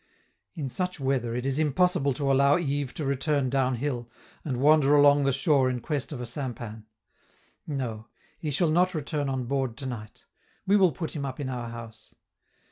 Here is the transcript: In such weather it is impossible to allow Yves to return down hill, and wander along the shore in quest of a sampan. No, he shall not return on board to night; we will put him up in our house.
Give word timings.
In 0.55 0.67
such 0.67 0.99
weather 0.99 1.35
it 1.35 1.45
is 1.45 1.59
impossible 1.59 2.11
to 2.15 2.31
allow 2.31 2.55
Yves 2.57 2.91
to 2.93 3.05
return 3.05 3.51
down 3.51 3.75
hill, 3.75 4.09
and 4.43 4.57
wander 4.57 4.95
along 4.95 5.25
the 5.25 5.31
shore 5.31 5.69
in 5.69 5.79
quest 5.79 6.11
of 6.11 6.19
a 6.19 6.25
sampan. 6.25 6.87
No, 7.67 8.07
he 8.39 8.49
shall 8.49 8.71
not 8.71 8.95
return 8.95 9.29
on 9.29 9.43
board 9.43 9.77
to 9.77 9.85
night; 9.85 10.23
we 10.65 10.75
will 10.75 10.91
put 10.91 11.11
him 11.11 11.23
up 11.23 11.39
in 11.39 11.49
our 11.49 11.69
house. 11.69 12.15